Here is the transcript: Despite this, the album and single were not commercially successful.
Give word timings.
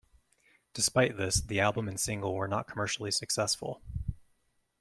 Despite 0.73 1.15
this, 1.15 1.39
the 1.39 1.59
album 1.59 1.87
and 1.87 1.99
single 1.99 2.33
were 2.33 2.47
not 2.47 2.67
commercially 2.67 3.11
successful. 3.11 3.83